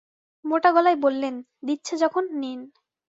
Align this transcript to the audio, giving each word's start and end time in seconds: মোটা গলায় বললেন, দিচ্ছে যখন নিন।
মোটা 0.45 0.69
গলায় 0.71 0.97
বললেন, 1.03 1.35
দিচ্ছে 1.63 1.93
যখন 1.97 2.23
নিন। 2.33 2.59